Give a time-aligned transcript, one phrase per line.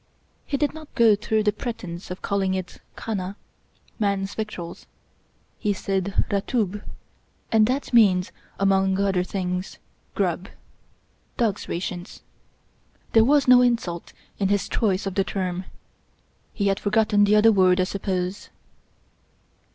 [0.47, 3.35] He did not go through the pretense of calling it" khana
[3.99, 4.87] "—man's victuals.
[5.59, 6.81] He said" ratub"
[7.51, 9.77] and that means, among other things,"
[10.15, 10.49] grub
[11.37, 12.23] "—dog's rations.
[13.13, 15.65] There was no insult in his choice of the term.
[16.51, 18.49] He had forgotten the other word, I suppose.